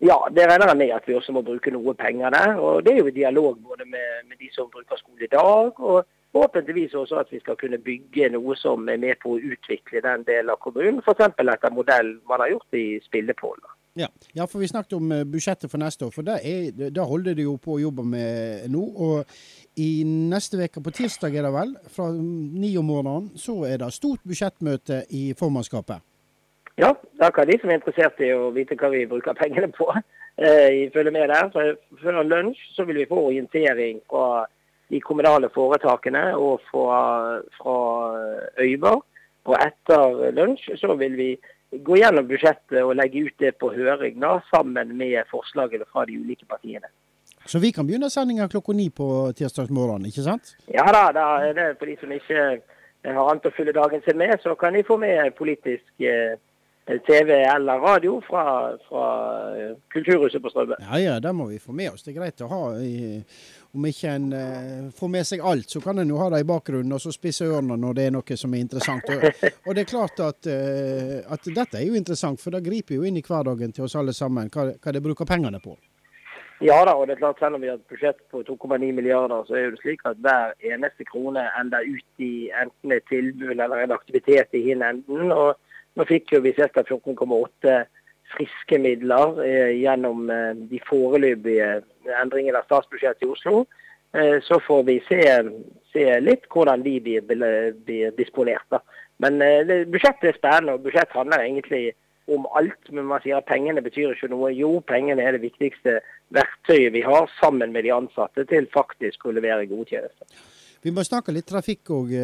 Ja, 0.00 0.16
det 0.36 0.46
regner 0.48 0.70
jeg 0.70 0.76
med 0.80 0.90
at 0.96 1.08
vi 1.08 1.14
også 1.14 1.32
må 1.36 1.42
bruke 1.44 1.70
noe 1.70 1.94
penger 1.94 2.32
der. 2.32 2.54
og 2.56 2.84
Det 2.84 2.92
er 2.92 3.02
jo 3.02 3.10
dialog 3.10 3.58
både 3.68 3.84
med, 3.84 4.08
med, 4.28 4.36
de 4.40 4.48
som 4.52 4.70
bruker 4.72 4.96
skole 4.96 5.24
i 5.24 5.32
dag, 5.32 5.80
og 5.80 6.06
forhåpentligvis 6.32 6.94
også 6.94 7.18
at 7.20 7.32
vi 7.32 7.40
skal 7.40 7.56
kunne 7.60 7.78
bygge 7.78 8.30
noe 8.32 8.56
som 8.56 8.88
er 8.88 8.96
med 8.96 9.20
på 9.22 9.34
å 9.34 9.42
utvikle 9.52 10.00
den 10.00 10.24
delen 10.24 10.54
av 10.54 10.62
kommunen. 10.64 11.02
F.eks. 11.04 11.28
etter 11.36 11.76
modell 11.76 12.16
man 12.28 12.40
har 12.40 12.54
gjort 12.54 12.80
i 12.80 12.86
Spillepål. 13.04 13.60
Ja. 13.98 14.08
ja, 14.32 14.46
for 14.46 14.62
vi 14.62 14.68
snakket 14.70 14.96
om 14.96 15.12
eh, 15.12 15.24
budsjettet 15.28 15.70
for 15.70 15.82
neste 15.82 16.06
år. 16.06 16.14
For 16.14 16.24
det 16.24 17.06
holder 17.12 17.34
de 17.36 17.44
jo 17.44 17.56
på 17.60 17.74
å 17.76 17.80
jobbe 17.82 18.06
med 18.06 18.70
nå. 18.72 18.84
Og 19.04 19.80
i 19.82 19.90
neste 20.06 20.62
uke, 20.62 20.80
på 20.80 20.94
tirsdag 20.96 21.36
er 21.36 21.44
det 21.44 21.52
vel, 21.52 21.74
fra 21.92 22.08
ni 22.14 22.72
om 22.80 22.88
morgenen, 22.88 23.32
så 23.36 23.66
er 23.68 23.82
det 23.82 23.90
stort 23.92 24.22
budsjettmøte 24.24 25.04
i 25.10 25.30
formannskapet. 25.36 26.06
Ja, 26.80 26.94
det 26.96 27.20
er 27.20 27.28
akkurat 27.28 27.50
de 27.50 27.58
som 27.60 27.70
er 27.70 27.76
interessert 27.76 28.22
i 28.24 28.30
å 28.32 28.48
vite 28.56 28.78
hva 28.80 28.88
vi 28.92 29.04
bruker 29.08 29.36
pengene 29.36 29.68
på, 29.74 29.90
eh, 30.40 30.88
følger 30.94 31.12
med 31.12 31.28
der. 31.28 31.50
Så 31.52 32.00
før 32.00 32.22
lunsj 32.24 32.62
så 32.76 32.86
vil 32.88 33.02
vi 33.02 33.10
få 33.10 33.20
orientering 33.28 34.00
fra 34.08 34.46
de 34.90 35.00
kommunale 35.00 35.50
foretakene 35.54 36.24
og 36.36 36.60
fra, 36.70 37.40
fra 37.58 37.76
Øyvar. 38.58 39.02
Og 39.44 39.56
etter 39.60 40.32
lunsj 40.36 40.72
så 40.80 40.96
vil 40.96 41.16
vi 41.16 41.30
gå 41.70 42.00
gjennom 42.00 42.26
budsjettet 42.26 42.82
og 42.82 42.96
legge 42.98 43.26
ut 43.28 43.36
det 43.38 43.54
på 43.60 43.70
høring 43.74 44.18
da, 44.22 44.38
sammen 44.50 44.96
med 44.96 45.22
forslagene 45.30 45.86
fra 45.92 46.04
de 46.08 46.18
ulike 46.18 46.48
partiene. 46.48 46.88
Så 47.46 47.60
vi 47.62 47.70
kan 47.72 47.86
begynne 47.86 48.10
sendinga 48.10 48.48
klokka 48.48 48.72
ni 48.76 48.90
på 48.90 49.32
tirsdagsmorgen, 49.36 50.04
ikke 50.10 50.24
sant? 50.26 50.56
Ja 50.68 50.84
da, 50.92 51.08
da 51.14 51.26
er 51.46 51.56
det 51.56 51.70
for 51.78 51.88
de 51.88 51.96
som 52.00 52.12
ikke 52.12 52.42
har 53.06 53.30
annet 53.30 53.48
å 53.48 53.54
fylle 53.56 53.72
dagen 53.72 54.02
sin 54.04 54.18
med, 54.20 54.34
så 54.42 54.54
kan 54.60 54.76
de 54.76 54.84
få 54.84 54.98
med 55.00 55.32
politisk 55.38 56.04
eh, 56.04 56.36
TV 56.86 57.30
eller 57.30 57.78
radio 57.78 58.20
fra, 58.20 58.76
fra 58.88 59.06
eh, 59.56 59.76
Kulturhuset 59.92 60.42
på 60.42 60.50
Strømmen. 60.50 60.76
Ja, 60.80 60.98
ja, 60.98 61.20
det 61.20 61.32
må 61.32 61.46
vi 61.46 61.58
få 61.58 61.72
med 61.72 61.92
oss. 61.92 62.02
Det 62.02 62.14
er 62.14 62.20
greit 62.20 62.40
å 62.42 62.48
ha. 62.50 62.62
I, 62.82 63.20
om 63.72 63.84
ikke 63.86 64.14
en 64.16 64.32
uh, 64.34 64.88
får 64.96 65.10
med 65.12 65.26
seg 65.28 65.44
alt, 65.46 65.70
så 65.70 65.80
kan 65.84 66.00
en 66.02 66.10
jo 66.10 66.18
ha 66.18 66.26
det 66.32 66.40
i 66.42 66.48
bakgrunnen 66.48 66.96
og 66.96 67.02
så 67.02 67.12
spisse 67.14 67.46
ørene 67.46 67.76
når 67.78 67.94
det 67.94 68.06
er 68.08 68.16
noe 68.16 68.38
som 68.40 68.56
er 68.56 68.64
interessant. 68.64 69.06
Og, 69.14 69.44
og 69.68 69.76
det 69.76 69.84
er 69.84 69.92
klart 69.92 70.24
at, 70.26 70.50
uh, 70.50 71.20
at, 71.30 71.46
dette 71.46 71.78
er 71.78 71.86
jo 71.86 71.94
interessant, 71.94 72.42
for 72.42 72.56
det 72.56 72.64
griper 72.66 72.98
jo 72.98 73.06
inn 73.06 73.20
i 73.20 73.22
hverdagen 73.22 73.76
til 73.76 73.86
oss 73.86 73.94
alle 74.00 74.16
sammen 74.16 74.50
hva, 74.50 74.72
hva 74.74 74.96
de 74.96 75.04
bruker 75.04 75.28
pengene 75.28 75.62
på. 75.62 75.76
Ja 76.60 76.82
da, 76.84 76.92
og 76.92 77.06
det 77.08 77.14
er 77.14 77.22
klart 77.22 77.38
selv 77.40 77.56
om 77.56 77.62
vi 77.62 77.70
har 77.70 77.78
et 77.78 77.88
budsjett 77.88 78.18
på 78.28 78.42
2,9 78.44 78.90
milliarder, 78.92 79.46
så 79.48 79.54
er 79.56 79.70
det 79.72 79.80
slik 79.80 80.02
at 80.04 80.18
hver 80.20 80.50
eneste 80.74 81.06
krone 81.08 81.46
ender 81.56 81.86
ut 81.88 82.24
i 82.26 82.50
enten 82.52 82.92
et 82.92 83.06
tilbud 83.08 83.54
eller 83.54 83.80
en 83.80 83.94
aktivitet 83.96 84.58
i 84.58 84.66
hin 84.66 84.82
enden. 84.84 85.32
og 85.32 85.54
nå 85.98 86.06
fikk 86.06 86.36
jo 86.36 86.44
vi 86.44 86.54
ca. 86.56 86.68
14,8 86.82 87.80
friske 88.36 88.78
midler 88.78 89.40
eh, 89.44 89.72
gjennom 89.80 90.30
eh, 90.30 90.52
de 90.70 90.80
foreløpige 90.88 91.70
endringene 92.20 92.60
av 92.60 92.68
statsbudsjettet 92.68 93.26
i 93.26 93.30
Oslo. 93.30 93.64
Eh, 94.16 94.38
så 94.46 94.60
får 94.66 94.84
vi 94.88 94.98
se, 95.08 95.22
se 95.94 96.06
litt 96.22 96.46
hvordan 96.52 96.84
de 96.86 96.98
blir, 97.04 97.26
blir 97.26 98.14
disponert. 98.18 98.66
Da. 98.72 98.82
Men 99.20 99.42
budsjettet 99.92 100.30
er 100.30 100.38
spennende, 100.38 100.78
og 100.78 100.86
budsjett 100.86 101.12
handler 101.12 101.44
egentlig 101.44 101.90
om 102.30 102.46
alt. 102.56 102.88
Men 102.88 103.10
man 103.10 103.20
sier 103.24 103.40
at 103.40 103.50
pengene 103.50 103.82
betyr 103.84 104.14
ikke 104.14 104.30
noe. 104.32 104.52
Jo, 104.56 104.78
pengene 104.88 105.26
er 105.26 105.36
det 105.36 105.44
viktigste 105.44 105.98
verktøyet 106.32 106.94
vi 106.94 107.04
har, 107.04 107.28
sammen 107.40 107.74
med 107.74 107.84
de 107.84 107.92
ansatte, 107.92 108.46
til 108.48 108.70
faktisk 108.72 109.26
å 109.26 109.34
levere 109.36 109.68
gode 109.68 109.90
tjenester. 109.92 110.40
Vi 110.80 110.94
må 110.96 111.04
snakke 111.04 111.34
litt 111.36 111.44
trafikk 111.44 111.90
òg, 111.92 112.14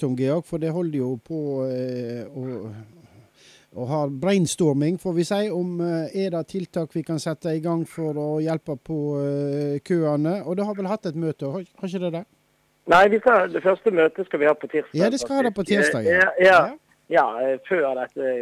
Tom 0.00 0.16
Georg, 0.18 0.42
for 0.48 0.58
det 0.58 0.72
holder 0.74 0.98
jo 0.98 1.12
på 1.22 1.38
å 1.62 2.43
og 3.74 3.88
har 3.90 4.12
brainstorming, 4.22 5.00
får 5.02 5.14
vi 5.16 5.24
si, 5.26 5.42
om 5.50 5.80
er 5.82 6.30
det 6.30 6.44
tiltak 6.52 6.94
vi 6.94 7.02
kan 7.02 7.18
sette 7.18 7.56
i 7.56 7.62
gang 7.64 7.82
for 7.88 8.14
å 8.20 8.28
hjelpe 8.42 8.76
på 8.78 8.98
køene. 9.82 10.36
Og 10.44 10.56
det 10.56 10.66
har 10.68 10.78
vel 10.78 10.90
hatt 10.90 11.08
et 11.10 11.18
møte, 11.18 11.50
har, 11.50 11.66
har 11.80 11.90
ikke 11.90 12.02
det 12.06 12.12
det? 12.20 12.24
Nei, 12.92 13.18
skal, 13.18 13.48
det 13.52 13.62
første 13.64 13.90
møtet 13.90 14.26
skal 14.28 14.40
vi 14.42 14.48
ha 14.48 14.54
på 14.54 14.68
tirsdag. 14.68 14.98
Ja, 14.98 15.08
det 15.10 15.20
skal 15.22 15.38
ha 15.38 15.44
det 15.46 15.54
på 15.56 15.64
tirsdag. 15.64 16.04
Ja, 16.04 16.28
ja, 16.42 16.58
ja 17.08 17.24
før 17.68 17.94
dette 17.96 18.32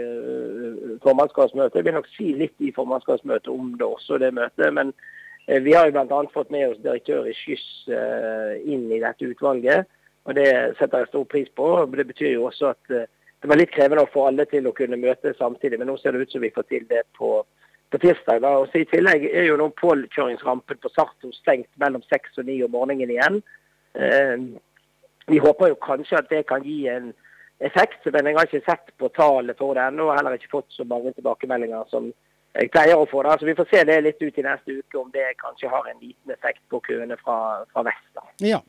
formannskapsmøtet. 1.05 1.79
Jeg 1.79 1.87
vil 1.87 1.99
nok 2.01 2.11
si 2.17 2.33
litt 2.35 2.57
i 2.59 2.73
formannskapsmøtet 2.75 3.53
om 3.53 3.77
det 3.79 3.87
også, 3.87 4.19
det 4.19 4.33
møtet. 4.35 4.67
Men 4.75 4.91
vi 5.47 5.77
har 5.77 5.87
jo 5.87 5.95
bl.a. 5.95 6.23
fått 6.35 6.51
med 6.51 6.73
oss 6.73 6.83
direktør 6.83 7.31
i 7.31 7.37
Skyss 7.39 7.69
inn 8.67 8.89
i 8.91 9.01
dette 9.03 9.31
utvalget. 9.31 9.87
Og 10.27 10.35
det 10.39 10.51
setter 10.79 11.03
jeg 11.03 11.13
stor 11.13 11.25
pris 11.31 11.51
på. 11.55 11.69
Det 11.95 12.07
betyr 12.11 12.35
jo 12.35 12.49
også 12.51 12.75
at 12.75 12.95
det 13.43 13.49
var 13.51 13.59
litt 13.59 13.73
krevende 13.75 14.05
å 14.07 14.11
få 14.13 14.29
alle 14.29 14.47
til 14.47 14.69
å 14.69 14.75
kunne 14.77 15.01
møte 15.01 15.35
samtidig, 15.35 15.81
men 15.81 15.91
nå 15.91 15.97
ser 15.99 16.15
det 16.15 16.27
ut 16.27 16.35
som 16.35 16.45
vi 16.45 16.53
får 16.55 16.67
til 16.71 16.85
det 16.91 17.03
på, 17.19 17.35
på 17.91 17.99
tirsdag. 18.05 18.39
Da. 18.45 18.53
Og 18.63 18.69
så 18.71 18.83
I 18.83 18.91
tillegg 18.93 19.27
er 19.33 19.49
jo 19.49 19.57
nå 19.59 19.67
påkjøringsrampen 19.81 20.79
på 20.79 20.93
Sarto 20.95 21.33
stengt 21.35 21.71
mellom 21.83 22.05
seks 22.07 22.39
og 22.39 22.47
ni 22.47 22.61
om 22.63 22.71
morgenen 22.75 23.11
igjen. 23.11 23.41
Eh, 23.99 24.47
vi 25.27 25.43
håper 25.43 25.73
jo 25.73 25.81
kanskje 25.83 26.21
at 26.23 26.31
det 26.31 26.45
kan 26.47 26.63
gi 26.67 26.87
en 26.93 27.11
effekt, 27.63 28.07
men 28.15 28.31
jeg 28.31 28.39
har 28.39 28.47
ikke 28.47 28.65
sett 28.67 28.95
på 28.99 29.11
tallet 29.17 29.59
for 29.59 29.75
det 29.75 29.89
ennå. 29.91 30.07
Og 30.11 30.17
heller 30.17 30.39
ikke 30.39 30.55
fått 30.61 30.71
så 30.79 30.87
mange 30.87 31.11
tilbakemeldinger 31.17 31.91
som 31.91 32.13
jeg 32.55 32.71
pleier 32.71 32.99
å 32.99 33.09
få. 33.11 33.25
Da. 33.27 33.37
Så 33.39 33.49
Vi 33.49 33.59
får 33.59 33.71
se 33.71 33.85
det 33.89 34.01
litt 34.07 34.23
ut 34.23 34.39
i 34.39 34.47
neste 34.47 34.79
uke, 34.79 34.99
om 34.99 35.11
det 35.15 35.33
kanskje 35.43 35.71
har 35.73 35.89
en 35.91 36.03
liten 36.03 36.35
effekt 36.35 36.63
på 36.71 36.83
køene 36.87 37.19
fra, 37.19 37.65
fra 37.73 37.87
vest. 37.91 38.09
Da. 38.15 38.27
Ja. 38.55 38.63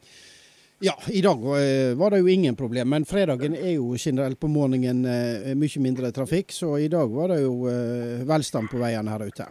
Ja, 0.83 0.97
i 1.07 1.21
dag 1.21 1.39
eh, 1.39 1.95
var 1.95 2.11
det 2.11 2.19
jo 2.19 2.27
ingen 2.27 2.55
problem. 2.59 2.89
Men 2.89 3.05
fredagen 3.07 3.55
er 3.55 3.77
jo 3.77 3.93
generelt 3.95 4.35
på 4.39 4.49
morgenen 4.51 5.05
eh, 5.07 5.53
mye 5.55 5.79
mindre 5.79 6.11
trafikk, 6.11 6.51
så 6.51 6.73
i 6.75 6.89
dag 6.91 7.07
var 7.07 7.31
det 7.31 7.37
jo 7.45 7.69
eh, 7.71 8.25
velstand 8.27 8.67
på 8.67 8.81
veiene 8.81 9.13
her 9.13 9.23
ute. 9.23 9.47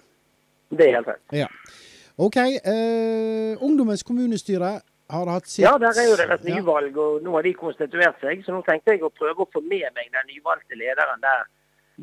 Det 0.68 0.90
er 0.90 0.98
helt 0.98 1.08
rett. 1.08 1.22
Ja. 1.32 1.48
OK. 2.20 2.36
Eh, 2.36 3.64
ungdommens 3.64 4.04
kommunestyre 4.04 4.74
har 5.12 5.32
hatt 5.32 5.48
sitt 5.48 5.64
Ja, 5.64 5.78
der 5.80 5.96
er 5.96 6.10
jo 6.10 6.20
det 6.20 6.28
et 6.36 6.46
nyvalg, 6.50 7.00
og 7.00 7.24
nå 7.24 7.32
har 7.38 7.48
de 7.48 7.56
konstituert 7.56 8.20
seg. 8.20 8.44
Så 8.44 8.52
nå 8.52 8.60
tenkte 8.68 8.92
jeg 8.92 9.00
å 9.00 9.12
prøve 9.16 9.46
å 9.46 9.50
få 9.56 9.64
med 9.64 9.88
meg 9.96 10.12
den 10.12 10.28
nyvalgte 10.34 10.76
lederen 10.76 11.24
der 11.24 11.48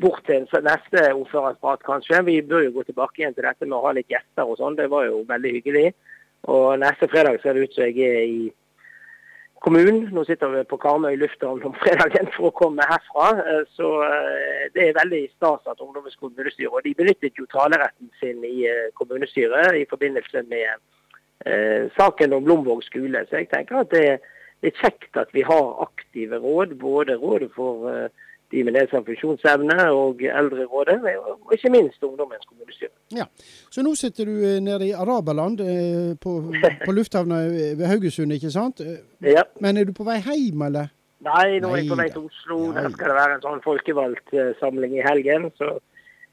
bort 0.02 0.26
til 0.26 0.50
neste 0.66 1.06
ordførerprat, 1.14 1.86
kanskje. 1.86 2.26
Vi 2.26 2.42
bør 2.50 2.66
jo 2.66 2.78
gå 2.80 2.90
tilbake 2.90 3.22
igjen 3.22 3.38
til 3.38 3.46
dette 3.46 3.70
med 3.70 3.78
å 3.78 3.86
ha 3.86 3.94
litt 3.94 4.10
gjester 4.10 4.50
og 4.50 4.58
sånn. 4.58 4.78
Det 4.78 4.90
var 4.90 5.06
jo 5.06 5.22
veldig 5.30 5.54
hyggelig. 5.60 5.92
Og 6.50 6.80
neste 6.82 7.10
fredag 7.12 7.44
ser 7.44 7.54
det 7.54 7.68
ut 7.68 7.78
som 7.78 7.86
jeg 7.86 8.10
er 8.10 8.26
i 8.26 8.48
kommunen. 9.64 10.10
Nå 10.14 10.24
sitter 10.28 10.52
vi 10.54 10.64
på 10.70 10.80
Karmøy 10.82 11.18
lufthavn 11.20 11.64
om 11.68 11.76
fredagen 11.82 12.30
for 12.36 12.50
å 12.50 12.56
komme 12.62 12.86
herfra. 12.90 13.30
Eh, 13.44 13.62
så 13.78 13.92
eh, 14.08 14.66
det 14.76 14.88
er 14.88 14.98
veldig 14.98 15.22
stas 15.36 15.70
at 15.70 15.84
Ungdommens 15.84 16.18
kommunestyre 16.22 16.72
Og 16.72 16.86
de 16.86 16.96
benyttet 16.98 17.40
jo 17.40 17.48
taleretten 17.52 18.12
sin 18.22 18.44
i 18.48 18.66
eh, 18.70 18.90
kommunestyret 19.00 19.78
i 19.80 19.88
forbindelse 19.90 20.46
med 20.52 20.88
saken 21.96 22.34
om 22.36 22.48
Lomvåg 22.50 22.82
skole. 22.84 23.22
Så 23.30 23.38
jeg 23.40 23.48
tenker 23.48 23.78
at 23.80 23.94
det, 23.94 24.02
er 24.60 24.68
er 24.68 24.74
kjekt 24.76 25.16
at 25.16 25.30
vi 25.32 25.46
har 25.48 25.70
aktive 25.86 26.36
råd. 26.44 26.74
Både 26.82 27.16
rådet 27.16 27.48
for 27.56 27.88
de 28.52 28.64
med 28.64 28.74
nedsatt 28.74 29.06
funksjonsevne 29.06 29.78
og 29.94 30.22
Eldrerådet, 30.26 30.98
og 31.20 31.54
ikke 31.54 31.72
minst 31.74 32.04
Ungdommens 32.04 32.46
kommunestyre. 32.50 32.94
Ja, 33.16 33.26
Så 33.72 33.84
nå 33.86 33.96
sitter 33.96 34.26
du 34.26 34.36
eh, 34.42 34.60
nede 34.64 34.88
i 34.88 34.92
araberland 34.92 35.62
eh, 35.62 36.16
på, 36.22 36.38
på 36.86 36.92
lufthavna 36.92 37.44
ved 37.80 37.86
Haugesund, 37.86 38.34
ikke 38.34 38.52
sant? 38.52 38.82
Ja. 39.36 39.44
Men 39.62 39.78
er 39.78 39.84
du 39.84 39.94
på 39.94 40.06
vei 40.08 40.18
hjem, 40.24 40.62
eller? 40.70 40.90
Nei, 41.26 41.60
nå 41.60 41.74
er 41.74 41.82
jeg 41.82 41.90
på 41.92 41.98
vei 42.00 42.08
til 42.14 42.26
Oslo. 42.30 42.58
Nei. 42.72 42.86
Der 42.86 42.94
skal 42.96 43.12
det 43.12 43.18
være 43.18 43.36
en 43.36 43.44
sånn 43.44 43.62
folkevalgt 43.66 44.32
uh, 44.32 44.54
samling 44.62 44.96
i 44.96 45.04
helgen. 45.04 45.50
Så 45.60 45.74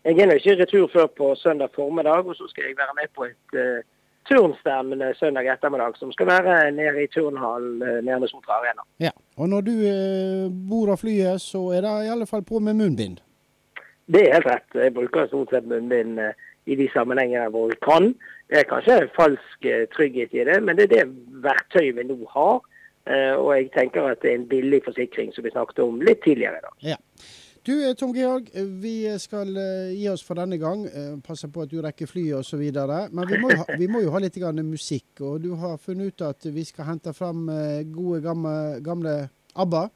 jeg 0.07 0.23
er 0.23 0.31
nå 0.31 0.37
ikke 0.39 0.55
retur 0.61 0.87
før 0.93 1.09
på 1.11 1.33
søndag 1.41 1.75
formiddag, 1.75 2.29
og 2.31 2.39
så 2.39 2.47
skal 2.53 2.69
jeg 2.69 2.79
være 2.79 2.95
med 3.01 3.11
på 3.19 3.27
et 3.27 3.59
turnstevne 4.29 5.13
søndag 5.19 5.49
ettermiddag, 5.55 5.99
som 5.99 6.13
skal 6.13 6.31
være 6.31 6.57
nede 6.75 7.05
i 7.05 7.11
turnhallen 7.13 7.83
uh, 7.83 7.99
nede 8.05 8.21
ved 8.25 8.33
Sotra 8.33 8.61
Arena. 8.61 8.85
Ja. 9.03 9.13
Og 9.37 9.49
når 9.49 9.61
du 9.67 9.73
eh, 9.85 10.47
bor 10.71 10.91
av 10.93 11.01
flyet, 11.03 11.43
så 11.45 11.61
er 11.77 11.85
det 11.85 11.95
i 12.07 12.13
alle 12.15 12.27
fall 12.27 12.45
på 12.47 12.59
med 12.59 12.79
munnbind? 12.79 13.19
Det 14.07 14.23
er 14.23 14.39
helt 14.39 14.47
rett. 14.49 14.69
Jeg 14.75 14.95
bruker 14.95 15.27
stort 15.29 15.53
sett 15.53 15.67
munnbind 15.69 16.21
eh, 16.23 16.33
i 16.67 16.77
de 16.79 16.87
sammenhengene 16.95 17.51
hvor 17.53 17.71
jeg 17.73 17.81
kan. 17.85 18.13
Det 18.49 18.61
er 18.61 18.71
kanskje 18.71 19.01
en 19.03 19.13
falsk 19.17 19.67
eh, 19.67 19.85
trygghet 19.95 20.35
i 20.35 20.47
det, 20.49 20.61
men 20.63 20.79
det 20.79 20.87
er 20.87 20.95
det 20.95 21.43
verktøyet 21.45 21.99
vi 21.99 22.07
nå 22.07 22.19
har. 22.33 22.63
Eh, 23.07 23.35
og 23.35 23.51
jeg 23.55 23.73
tenker 23.75 24.09
at 24.11 24.23
det 24.23 24.33
er 24.33 24.39
en 24.41 24.49
billig 24.51 24.81
forsikring, 24.87 25.35
som 25.35 25.45
vi 25.47 25.53
snakket 25.55 25.83
om 25.85 26.01
litt 26.03 26.23
tidligere 26.25 26.63
i 26.63 26.67
dag. 26.67 26.79
Ja. 26.95 26.97
Du 27.67 27.75
eh, 27.75 27.95
Tom 27.99 28.15
Georg, 28.15 28.49
eh, 28.55 28.65
vi 28.83 28.95
skal 29.19 29.51
gi 29.91 30.07
oss 30.13 30.23
for 30.27 30.39
denne 30.39 30.59
gang. 30.63 30.87
Passe 31.27 31.51
på 31.51 31.67
at 31.67 31.73
du 31.73 31.81
rekker 31.83 32.07
flyet 32.07 32.39
osv. 32.39 32.63
Men 32.63 33.27
vi 33.27 33.43
må, 33.43 33.51
ha, 33.51 33.67
vi 33.79 33.91
må, 33.91 34.05
jo 34.07 34.15
ha 34.15 34.23
litt 34.23 34.39
musikk. 34.63 35.21
Og 35.21 35.43
du 35.43 35.55
har 35.59 35.77
funnet 35.83 36.15
ut 36.15 36.27
at 36.29 36.47
vi 36.47 36.65
skal 36.65 36.93
hente 36.93 37.13
fram 37.13 37.49
gode, 37.91 38.23
gamle, 38.23 38.57
gamle 38.87 39.21
ABBA? 39.57 39.89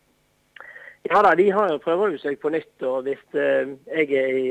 Ja 1.08 1.22
da, 1.24 1.34
de 1.34 1.50
har 1.50 1.78
prøver 1.84 2.16
seg 2.20 2.40
på 2.40 2.52
nytt. 2.52 2.74
Og 2.84 3.06
hvis 3.06 3.22
eh, 3.38 3.70
jeg 3.88 4.10
er 4.20 4.36
i, 4.40 4.48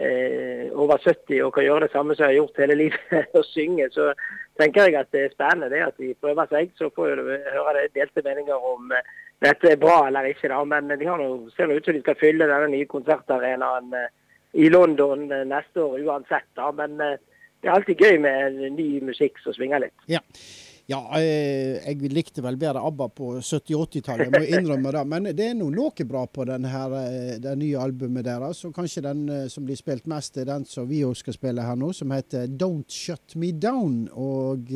eh, 0.00 0.70
over 0.72 1.00
70 1.02 1.42
og 1.44 1.52
kan 1.54 1.66
gjøre 1.66 1.86
det 1.86 1.92
samme 1.92 2.16
som 2.16 2.24
jeg 2.24 2.32
har 2.32 2.40
gjort 2.40 2.62
hele 2.64 2.78
livet, 2.80 3.18
og 3.38 3.44
synge, 3.50 3.90
så 3.92 4.12
tenker 4.60 4.88
jeg 4.88 5.00
at 5.00 5.12
det 5.12 5.26
er 5.26 5.34
spennende 5.34 5.72
det 5.72 5.84
at 5.84 5.98
de 6.00 6.14
prøver 6.20 6.48
seg. 6.52 6.72
Så 6.78 6.90
får 6.94 7.20
du 7.20 7.28
høre 7.28 7.88
delte 7.94 8.24
meninger 8.24 8.56
om 8.72 8.94
eh, 8.96 9.12
dette 9.42 9.72
er 9.72 9.80
bra 9.80 10.06
eller 10.06 10.30
ikke. 10.30 10.50
da, 10.52 10.62
Men 10.64 10.90
de 10.90 11.06
noe, 11.06 11.52
ser 11.56 11.70
ut 11.72 11.84
som 11.84 11.96
de 11.96 12.02
skal 12.04 12.18
fylle 12.20 12.48
denne 12.48 12.72
nye 12.72 12.88
konsertarenaen 12.90 13.94
eh, 13.98 14.10
i 14.62 14.68
London 14.70 15.28
eh, 15.30 15.46
neste 15.48 15.84
år 15.84 16.02
uansett. 16.06 16.50
da, 16.58 16.72
Men 16.76 17.00
eh, 17.00 17.16
det 17.62 17.70
er 17.70 17.78
alltid 17.78 18.02
gøy 18.02 18.20
med 18.22 18.60
ny 18.76 18.90
musikk 19.06 19.40
som 19.42 19.54
svinger 19.56 19.86
litt. 19.86 19.96
Ja. 20.10 20.22
Ja, 20.90 20.98
jeg 21.14 22.10
likte 22.10 22.42
vel 22.42 22.56
bedre 22.60 22.80
ABBA 22.84 23.06
på 23.14 23.28
70-80-tallet, 23.38 24.26
jeg 24.26 24.32
må 24.34 24.40
innrømme 24.58 24.90
det. 24.92 25.02
Men 25.08 25.28
det 25.38 25.46
er 25.46 25.54
noe 25.56 26.04
bra 26.10 26.24
på 26.26 26.44
denne 26.50 26.68
her, 26.68 26.96
det 27.40 27.52
nye 27.56 27.78
albumet 27.80 28.26
deres. 28.26 28.64
Og 28.66 28.74
kanskje 28.76 29.04
den 29.06 29.22
som 29.48 29.64
blir 29.64 29.78
spilt 29.78 30.10
mest, 30.10 30.36
er 30.42 30.50
den 30.50 30.66
som 30.68 30.90
vi 30.90 31.04
òg 31.06 31.14
skal 31.16 31.38
spille 31.38 31.64
her 31.64 31.78
nå, 31.78 31.92
som 31.96 32.10
heter 32.12 32.50
'Don't 32.50 32.90
Shut 32.90 33.38
Me 33.38 33.54
Down'. 33.54 34.10
Og 34.10 34.74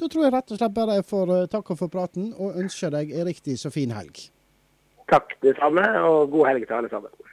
da 0.00 0.08
tror 0.08 0.26
jeg 0.26 0.34
rett 0.34 0.52
og 0.52 0.60
slett 0.60 0.76
bare 0.76 0.98
jeg 0.98 1.08
får 1.08 1.32
takke 1.52 1.76
for 1.78 1.92
praten, 1.92 2.32
og 2.36 2.58
ønsker 2.60 2.92
deg 2.94 3.12
en 3.12 3.28
riktig 3.28 3.58
så 3.60 3.72
fin 3.74 3.92
helg. 3.94 4.26
Takk 5.10 5.34
det 5.44 5.56
samme, 5.58 5.84
og 6.06 6.30
god 6.32 6.52
helg 6.52 6.66
til 6.66 6.78
alle 6.78 6.90
sammen. 6.92 7.29